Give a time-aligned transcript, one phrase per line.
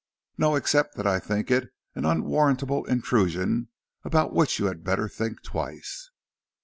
[0.35, 3.67] "No, except that I think it an unwarrantable intrusion
[4.03, 6.09] about which you had better think twice."